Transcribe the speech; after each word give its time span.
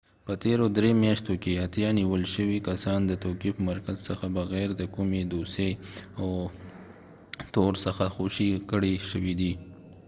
په 0.25 0.33
تیرو 0.43 0.65
درې 0.77 0.91
میاشتو 1.03 1.33
کښې 1.43 1.53
اتیا 1.65 1.89
نیول 1.99 2.23
شوي 2.35 2.57
کسان 2.67 2.99
د 3.05 3.11
توقیف 3.23 3.55
مرکز 3.69 3.97
څخه 4.09 4.25
بغیر 4.39 4.69
د 4.75 4.81
کومي 4.95 5.21
دوسیې 5.33 5.71
او 6.21 6.27
تور 7.53 7.73
څخه 7.85 8.03
خوشي 8.15 8.49
کړي 8.71 8.93
شوي 9.09 9.33
دي 9.41 9.53